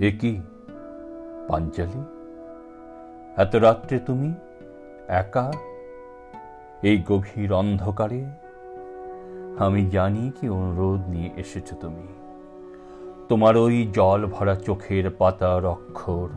[0.00, 0.40] এ কি,
[1.48, 2.02] পাঞ্চালি?
[3.36, 4.34] এত রাত্রে তুমি
[5.08, 5.52] একা
[6.82, 8.24] এই গভীর অন্ধকারে?
[9.58, 12.06] আমি জানি কি অনুরোধ নিয়ে এসেছ তুমি।
[13.28, 16.28] তোমার ওই জল ভরা চোখের পাতার অক্ষর,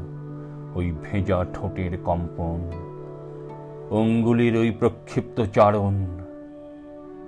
[0.75, 2.71] ওই ভেজা ঠোঁটের কম্পন,
[3.91, 6.05] অঙ্গুলির ওই প্রক্ষিপ্ত চারণ,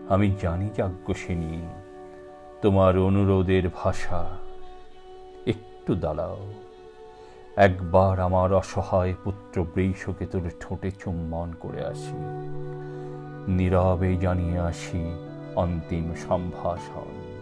[0.09, 1.61] আমি জানি যাজ্ঞসিনী,
[2.61, 4.37] তোমার অনুরোধের ভাষা।
[5.83, 6.37] একটু দাঁড়াও।
[7.55, 12.15] একবার আমার অসহায় পুত্র বৃষকে তোর ঠোঁটে চুম্বন করে আসি।
[13.51, 15.13] নীরবে জানিয়ে আসি,
[15.55, 17.41] অন্তিম সম্ভাষণ।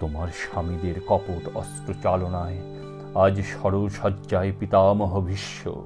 [0.00, 2.58] তোমার স্বামীদের কপট অস্ত্র চালনায়
[3.14, 5.84] আজ সরসজ্জায় পিতামহ ভীষ্ম।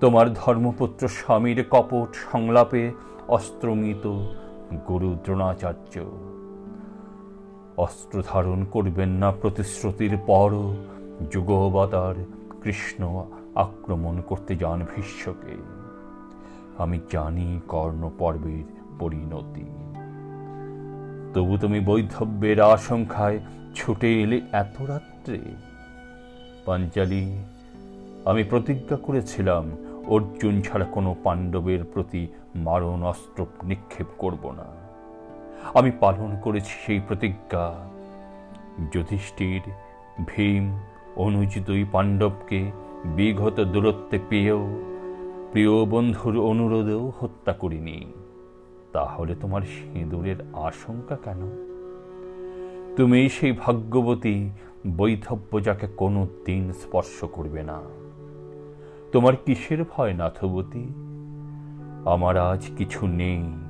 [0.00, 2.92] তোমার ধর্মপুত্র স্বামীর কপট সংলাপে
[3.28, 4.06] অস্ত্রমিত
[4.88, 6.04] গুরু দ্রোণাচার্য
[7.76, 10.50] অস্ত্র ধারণ করবেন না প্রতিশ্রুতির পর
[11.30, 12.14] যুগবতার
[12.62, 15.56] কৃষ্ণ আক্রমণ করতে যান ভীষ্মকে।
[16.78, 18.64] আমি জানি কর্ণ পর্বের
[18.98, 19.64] পরিণতি।
[21.34, 23.40] তবু তুমি বৈধব্যের আশঙ্কায়
[23.74, 25.40] ছুটে এলে এত রাত্রে?
[26.64, 27.38] পাঞ্চালি,
[28.24, 29.70] আমি প্রতিজ্ঞা করেছিলাম,
[30.06, 34.83] অর্জুন ছাড়া কোনো পাণ্ডবের প্রতি মারণ অস্ত্র নিক্ষেপ করব না।
[35.74, 37.88] আমি পালন করেছি সেই প্রতিজ্ঞা।
[38.92, 39.62] যুধিষ্ঠির,
[40.26, 40.78] ভীম
[41.16, 42.70] অনুজ দুই পাণ্ডবকে
[43.04, 44.66] বিগত দূরত্বে পেয়েও
[45.52, 48.12] প্রিয় বন্ধুর অনুরোধেও হত্যা করিনি।
[48.92, 51.40] তাহলে তোমার সিঁদুরের আশঙ্কা কেন?
[52.96, 54.50] তুমি সেই ভাগ্যবতী
[54.96, 57.80] বৈধব্য যাকে কোনো দিন স্পর্শ করবে না।
[59.12, 60.84] তোমার কিসের ভয় নাথবতী?
[62.04, 63.63] আমার আজ কিছু নেই।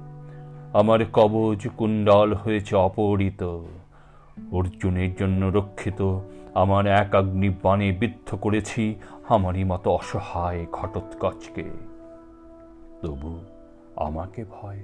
[0.74, 3.42] আমার কবচ কুণ্ডল হয়েছে অপহরিত
[4.52, 6.18] অর্জুনের জন্য রক্ষিত
[6.54, 8.94] আমার এক অগ্নি বাণে বিদ্ধ করেছি,
[9.28, 11.70] আমারই মতো অসহায় ঘটোৎকচকে।
[13.02, 13.40] তবু
[13.96, 14.82] আমাকে ভয়,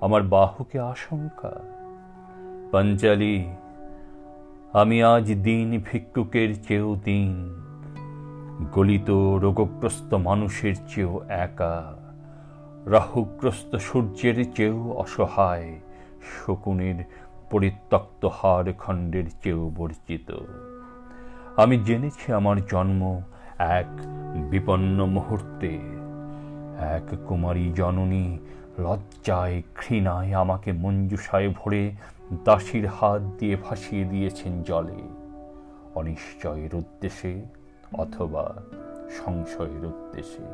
[0.00, 1.52] আমার বাহুকে আশঙ্কা।
[2.72, 3.44] পঞ্চালি,
[4.72, 7.30] আমি আজ দিন ভিক্ষুকের চেয়েও দিন,
[8.72, 9.10] গলিত
[9.44, 12.01] রোগগ্রস্ত মানুষের চেয়েও একা।
[12.86, 15.80] রাহুগ্রস্ত সূর্যের চেয়েও অসহায়,
[16.22, 17.04] শকুনের
[17.50, 20.32] পরিত্যক্ত হার খণ্ডের চেয়েও বর্জিত।
[21.56, 23.22] আমি জেনেছি আমার জন্ম
[23.58, 23.86] এক
[24.50, 25.80] বিপন্ন মুহূর্তে।
[26.78, 28.38] এক কুমারী জননী
[28.78, 31.92] লজ্জায়, ঘৃণায় আমাকে মঞ্জুষায় ভরে
[32.44, 35.08] দাসীর হাত দিয়ে ভাসিয়ে দিয়েছেন জলে।
[35.94, 37.42] অনিশ্চয়ের উদ্দেশ্যে
[37.94, 38.54] অথবা
[39.10, 40.44] সংশয়ের উদ্দেশ্যে।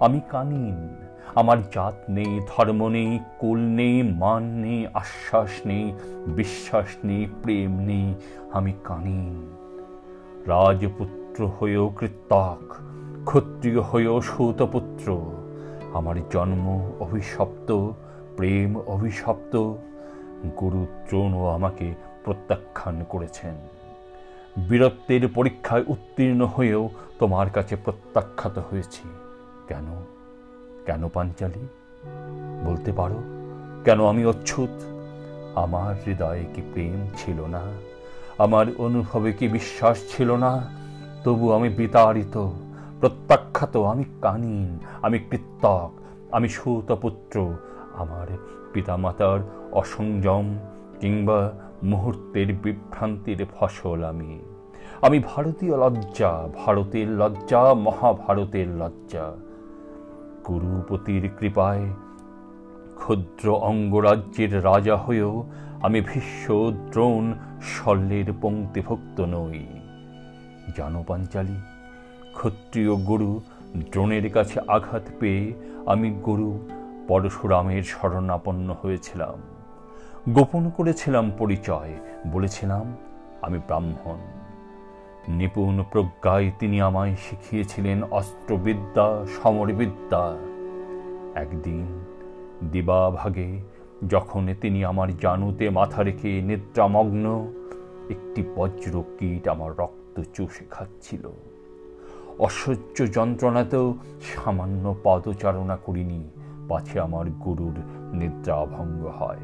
[0.00, 0.88] আমি কানিন
[1.34, 5.92] আমার জাত নেই, ধর্ম নেই, কুল নেই, মান নেই, আশ্বাস নেই,
[6.26, 8.14] বিশ্বাস নেই, প্রেম নেই,
[8.52, 9.56] আমি কানিন।
[10.46, 12.74] রাজপুত্র হয়েও কৃত্তক
[13.24, 15.22] ক্ষত্রিয় হয়েও সূতপুত্র।
[15.92, 17.90] আমার জন্ম অভিশপ্ত,
[18.36, 19.56] প্রেম অভিশপ্ত।
[20.60, 21.94] গুরু দ্রোণও আমাকে
[22.24, 23.54] প্রত্যাখ্যান করেছেন।
[24.68, 29.08] বীরত্বের পরীক্ষায় উত্তীর্ণ হয়েও তোমার কাছে প্রত্যাখ্যাত হয়েছি।
[29.68, 30.04] কেন?
[30.86, 31.68] কেন পাঞ্চালি?
[32.66, 33.22] বলতে পারো,
[33.84, 34.70] কেন আমি অচ্ছুত?
[35.54, 37.62] আমার হৃদয়ে কি প্রেম ছিল না?
[38.38, 40.68] আমার অনুভবে কি বিশ্বাস ছিল না?
[41.24, 42.48] তবু আমি বিতাড়িত,
[43.00, 45.90] প্রত্যাখ্যাত, আমি কানিন, আমি কৃত্তক
[46.32, 47.54] আমি সুতপুত্র,
[47.94, 48.26] আমার
[48.72, 49.40] পিতামাতার
[49.72, 50.58] অসংযম
[51.00, 51.52] কিংবা
[51.82, 54.40] মুহূর্তের বিভ্রান্তির ফসল আমি।
[55.02, 59.32] আমি ভারতীয় লজ্জা, ভারতের লজ্জা, মহাভারতের লজ্জা।
[60.46, 61.86] গুরুপতির কৃপায়
[62.94, 65.44] ক্ষুদ্র অঙ্গরাজ্যের রাজা হয়েও
[65.82, 69.66] আমি ভীষ্ম দ্রোণ শল্যের পঙ্ক্তিভুক্ত নই।
[70.76, 71.60] জানো পাঞ্চালী,
[72.32, 73.40] ক্ষত্রিয় গুরু
[73.90, 75.52] দ্রোণের কাছে আঘাত পেয়ে
[75.86, 76.68] আমি গুরু
[77.08, 79.42] পরশুরামের শরণাপন্ন হয়েছিলাম।
[80.34, 81.96] গোপন করেছিলাম পরিচয়,
[82.32, 82.96] বলেছিলাম,
[83.42, 84.39] আমি ব্রাহ্মণ।
[85.28, 90.36] নিপুণ প্রজ্ঞায় তিনি আমায় শিখিয়েছিলেন অস্ত্রবিদ্যা, সমরবিদ্যা।
[91.34, 92.04] একদিন
[92.72, 93.62] দিবাভাগে
[94.08, 97.52] যখন তিনি আমার জানুতে মাথা রেখে নিদ্রামগ্ন,
[98.10, 101.28] একটি বজ্র কীট আমার রক্ত চুষে খাচ্ছিল।
[102.38, 103.94] অসহ্য যন্ত্রণাতেও
[104.34, 106.30] সামান্য পদচারণা করিনি,
[106.68, 107.74] পাছে আমার গুরুর
[108.14, 109.38] নিদ্রাভঙ্গ হয়।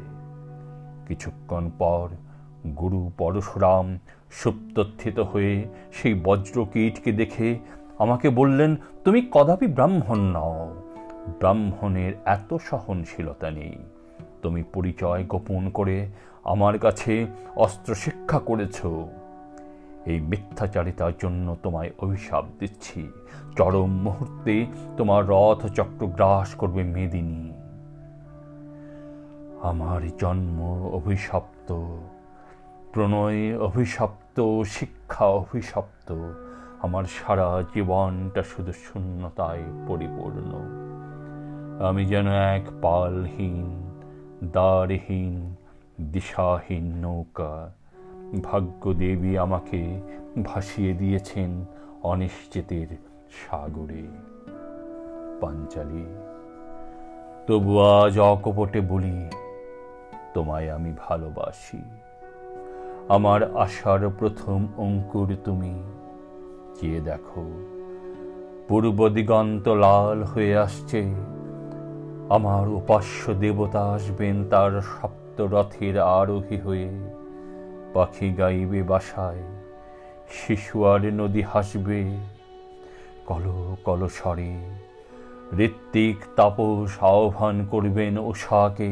[1.07, 2.07] কিছুক্ষণ পর
[2.77, 3.99] গুরু পরশুরাম
[4.31, 7.59] সুপ্তথিত হয়ে সেই বজ্রকীটকে দেখে
[7.97, 10.75] আমাকে বললেন, তুমি কদাপি ব্রাহ্মণ নও।
[11.39, 13.75] ব্রাহ্মণের এত সহনশীলতা নেই।
[14.41, 16.07] তুমি পরিচয় গোপন করে
[16.43, 18.85] আমার কাছে অস্ত্র শিক্ষা করেছ।
[20.05, 23.07] এই মিথ্যাচারিতার জন্য তোমায় অভিশাপ দিচ্ছি।
[23.57, 24.65] চরম মুহূর্তে
[24.97, 27.53] তোমার রথ চক্র গ্রাস করবে মেদিনী।
[29.61, 30.61] আমার জন্ম
[30.93, 31.73] অভিশপ্ত।
[32.97, 36.15] প্রণয়, অভিশপ্ত, শিক্ষা অভিশপ্ত,
[36.81, 40.51] আমার সারা জীবনটা শুধু শূন্যতায় পরিপূর্ণ।
[41.83, 43.91] আমি যেন এক পালহীন,
[44.43, 45.55] দ্বারহীন,
[46.01, 47.71] দিশাহীন নৌকা,
[48.43, 50.01] ভাগ্যদেবী আমাকে
[50.43, 51.65] ভাসিয়ে দিয়েছেন
[52.03, 52.87] অনিশ্চিতের
[53.31, 54.07] সাগরে।
[55.41, 56.05] পাঞ্চালি,
[57.47, 59.29] তবু আজ অকপটে বলি,
[60.33, 61.81] তোমায় আমি ভালোবাসি।
[63.09, 65.83] আমার আশার প্রথম অঙ্কুর তুমি।
[66.79, 67.43] চেয়ে দেখো,
[68.67, 71.01] পূর্ব দিগন্ত লাল হয়ে আসছে।
[72.29, 76.89] আমার উপাস্য দেবতা আসবেন তার সপ্তরথের আরোহী হয়ে।
[77.93, 79.43] পাখি গাইবে বাসায়,
[80.29, 82.17] শিশু আর নদী হাসবে।
[83.25, 84.53] কল কল স্বরে,
[85.59, 88.91] ঋত্বিক তাপস আহ্বান করবেন উষাকে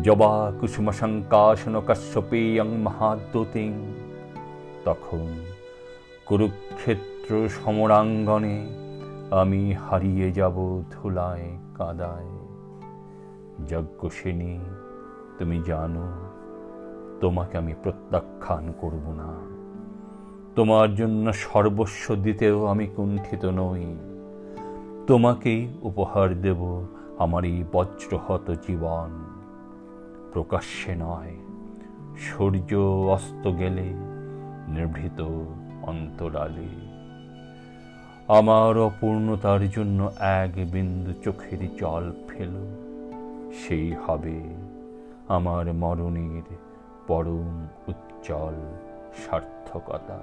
[0.00, 3.92] জবা কুসুম শঙ্কাশন কাশ্যপেয়ং মহাদ্যতিং।
[4.84, 5.44] তখন
[6.26, 8.68] কুরুক্ষেত্র সমরাঙ্গনে
[9.30, 12.26] আমি হারিয়ে যাব ধুলায় কাদায়।
[13.68, 14.58] যজ্ঞসেনী,
[15.38, 16.12] তুমি জানো,
[17.20, 19.52] তোমাকে আমি প্রত্যাখ্যান করব না।
[20.56, 23.96] তোমার জন্য সর্বস্ব দিতেও আমি কুণ্ঠিত নই।
[25.06, 26.86] তোমাকেই উপহার দেব
[27.18, 29.31] আমার এই বজ্রহত জীবন।
[30.32, 31.36] প্রকাশ্যে নয়।
[32.18, 32.74] সূর্য
[33.10, 33.82] অস্ত গেলে
[34.68, 35.20] নিভৃত
[35.82, 36.68] অন্তরালে।
[38.38, 42.54] আমার অপূর্ণতার জন্য এক বিন্দু চোখের জল ফেল।
[43.52, 44.54] সেই হবে
[45.28, 46.54] আমার মরণের
[47.06, 48.54] পরম উজ্জ্বল
[49.26, 50.20] সার্থকতা।